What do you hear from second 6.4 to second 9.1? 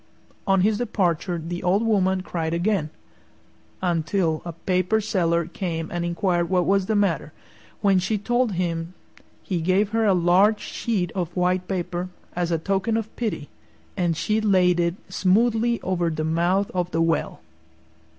what was the matter. When she told him